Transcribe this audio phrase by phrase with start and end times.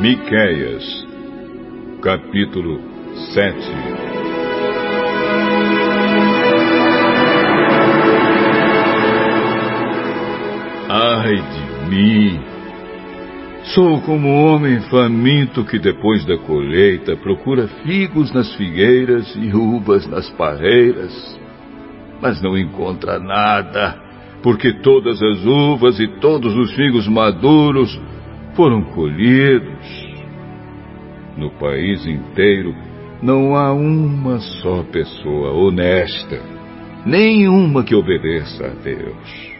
[0.00, 1.06] Miqueias,
[2.00, 2.80] capítulo
[3.34, 3.54] 7
[10.88, 12.40] Ai de mim!
[13.74, 20.30] Sou como homem faminto que depois da colheita procura figos nas figueiras e uvas nas
[20.30, 21.38] parreiras,
[22.22, 24.00] mas não encontra nada,
[24.42, 28.00] porque todas as uvas e todos os figos maduros
[28.54, 30.10] foram colhidos.
[31.36, 32.74] No país inteiro
[33.22, 36.40] não há uma só pessoa honesta,
[37.04, 39.50] nenhuma que obedeça a Deus.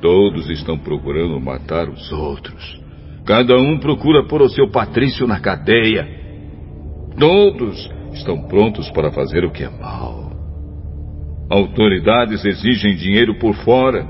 [0.00, 2.80] Todos estão procurando matar os outros.
[3.24, 6.08] Cada um procura pôr o seu patrício na cadeia.
[7.18, 10.32] Todos estão prontos para fazer o que é mal.
[11.50, 14.06] Autoridades exigem dinheiro por fora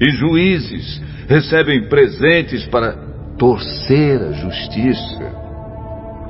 [0.00, 3.05] e juízes recebem presentes para
[3.38, 5.46] torcer a justiça.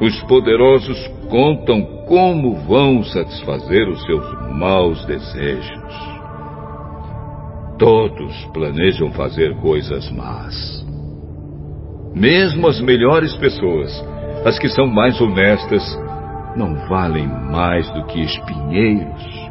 [0.01, 0.99] Os poderosos
[1.31, 6.17] contam como vão satisfazer os seus maus desejos.
[7.79, 10.85] Todos planejam fazer coisas más.
[12.15, 13.93] Mesmo as melhores pessoas,
[14.45, 15.83] as que são mais honestas,
[16.57, 19.51] não valem mais do que espinheiros.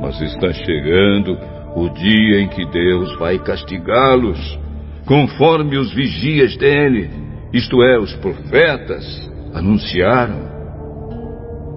[0.00, 1.38] Mas está chegando
[1.76, 4.58] o dia em que Deus vai castigá-los,
[5.06, 7.10] conforme os vigias dele,
[7.52, 10.50] isto é, os profetas, anunciaram.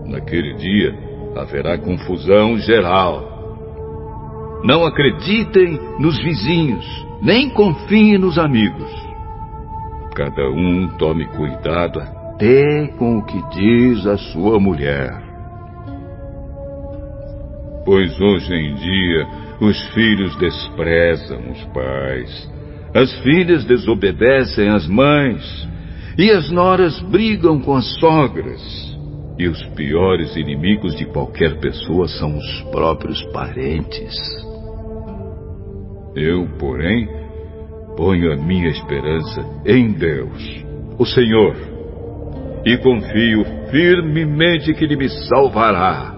[0.05, 0.93] Naquele dia
[1.35, 3.35] haverá confusão geral
[4.65, 6.83] não acreditem nos vizinhos,
[7.21, 8.91] nem confiem nos amigos.
[10.15, 15.13] Cada um tome cuidado até com o que diz a sua mulher.
[17.85, 19.27] Pois hoje em dia
[19.61, 22.51] os filhos desprezam os pais,
[22.95, 25.67] as filhas desobedecem às mães,
[26.17, 28.95] e as noras brigam com as sogras.
[29.37, 34.15] E os piores inimigos de qualquer pessoa são os próprios parentes.
[36.15, 37.05] Eu, porém,
[37.97, 40.63] ponho a minha esperança em Deus,
[40.97, 41.53] o Senhor,
[42.65, 46.15] e confio firmemente que Ele me salvará.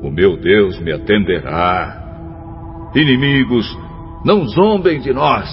[0.00, 2.00] O meu Deus me atenderá.
[2.94, 3.66] Inimigos,
[4.24, 5.48] não zombem de nós.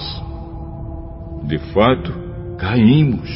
[1.44, 2.12] De fato,
[2.58, 3.30] caímos,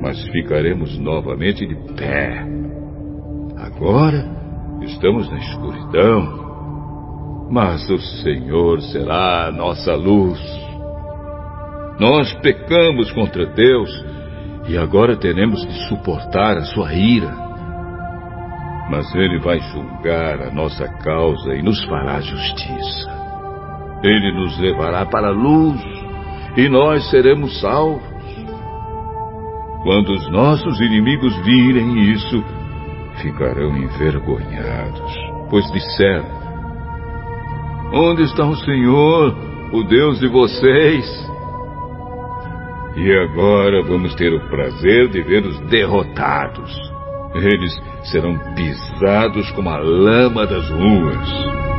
[0.00, 2.44] mas ficaremos novamente de pé.
[3.56, 4.26] Agora
[4.82, 6.40] estamos na escuridão
[7.50, 10.40] mas o Senhor será a nossa luz.
[11.98, 13.90] Nós pecamos contra Deus
[14.68, 17.34] e agora teremos de suportar a sua ira.
[18.88, 23.19] Mas Ele vai julgar a nossa causa e nos fará justiça.
[24.02, 25.80] Ele nos levará para a luz
[26.56, 28.10] e nós seremos salvos.
[29.82, 32.44] Quando os nossos inimigos virem isso,
[33.22, 35.14] ficarão envergonhados,
[35.48, 36.26] pois disseram:
[37.92, 39.34] Onde está o Senhor,
[39.72, 41.30] o Deus de vocês?
[42.96, 46.74] E agora vamos ter o prazer de vê-los derrotados.
[47.34, 47.72] Eles
[48.10, 51.69] serão pisados como a lama das ruas.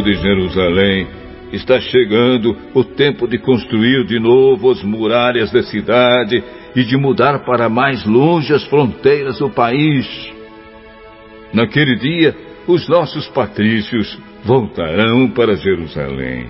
[0.00, 1.06] Povo de Jerusalém,
[1.52, 6.40] Está chegando o tempo de construir de novo as muralhas da cidade
[6.76, 10.06] e de mudar para mais longe as fronteiras do país.
[11.52, 12.36] Naquele dia,
[12.68, 16.46] os nossos patrícios voltarão para Jerusalém.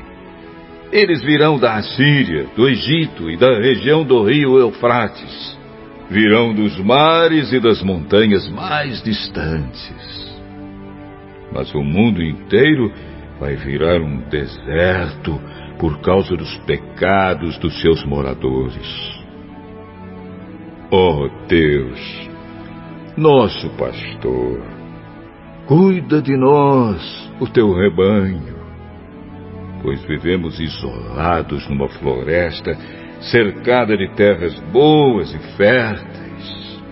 [0.93, 5.59] Eles virão da Assíria, do Egito e da região do rio Eufrates.
[6.11, 10.39] Virão dos mares e das montanhas mais distantes.
[11.51, 12.93] Mas o mundo inteiro
[13.41, 15.41] vai virar um deserto
[15.79, 19.19] por causa dos pecados dos seus moradores.
[20.91, 22.31] Oh Deus,
[23.17, 24.63] nosso pastor,
[25.67, 28.61] cuida de nós, o teu rebanho,
[29.83, 32.77] pois vivemos isolados numa floresta
[33.33, 36.83] cercada de terras boas e férteis.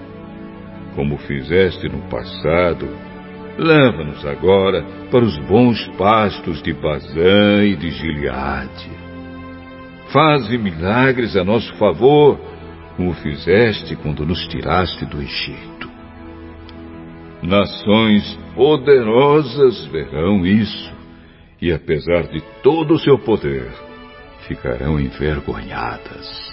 [0.94, 2.88] Como fizeste no passado,
[3.58, 8.90] Leva-nos agora para os bons pastos de Bazã e de Gileade.
[10.12, 12.38] Faze milagres a nosso favor,
[12.96, 15.90] como fizeste quando nos tiraste do Egito.
[17.42, 20.92] Nações poderosas verão isso,
[21.60, 23.68] e apesar de todo o seu poder,
[24.46, 26.48] ficarão envergonhadas.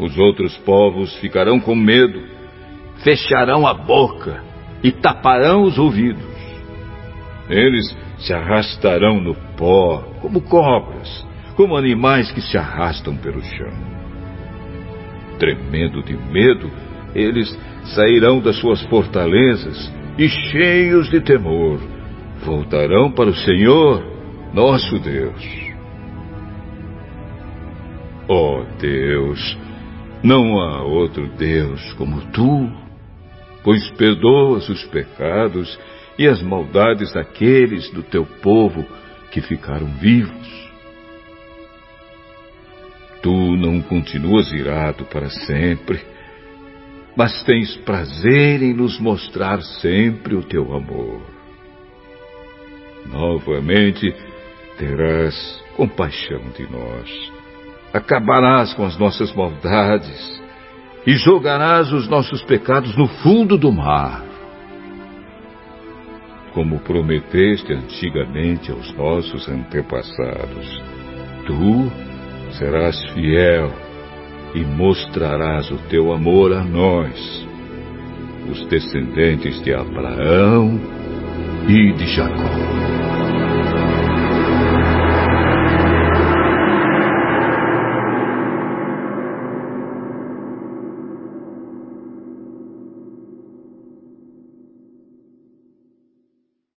[0.00, 2.20] Os outros povos ficarão com medo
[3.04, 4.49] fecharão a boca
[4.82, 6.24] e taparão os ouvidos.
[7.48, 13.72] Eles se arrastarão no pó como cobras, como animais que se arrastam pelo chão.
[15.38, 16.70] Tremendo de medo,
[17.14, 17.58] eles
[17.94, 21.80] sairão das suas fortalezas e, cheios de temor,
[22.44, 24.02] voltarão para o Senhor,
[24.54, 25.70] nosso Deus.
[28.28, 29.58] Ó oh Deus,
[30.22, 32.70] não há outro Deus como tu,
[33.62, 35.78] pois perdoas os pecados
[36.18, 38.86] e as maldades daqueles do teu povo
[39.30, 40.70] que ficaram vivos.
[43.22, 46.00] Tu não continuas irado para sempre,
[47.14, 51.20] mas tens prazer em nos mostrar sempre o teu amor.
[53.06, 54.14] Novamente
[54.78, 57.32] terás compaixão de nós,
[57.92, 60.39] acabarás com as nossas maldades
[61.06, 64.30] e jogarás os nossos pecados no fundo do mar
[66.52, 70.82] como prometeste antigamente aos nossos antepassados.
[71.46, 71.90] Tu
[72.58, 73.72] serás fiel
[74.54, 77.46] e mostrarás o teu amor a nós,
[78.50, 80.80] os descendentes de Abraão
[81.68, 83.29] e de Jacó.